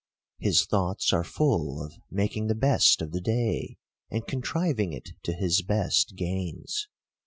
His 0.39 0.65
thoughts 0.65 1.13
are 1.13 1.23
full 1.23 1.79
of 1.79 1.93
making 2.09 2.47
the 2.47 2.55
best 2.55 3.03
of 3.03 3.11
the 3.11 3.21
day, 3.21 3.77
and 4.09 4.25
contriving 4.25 4.93
it 4.93 5.09
to 5.25 5.31
his 5.31 5.61
best 5.61 6.15
gains. 6.15 6.87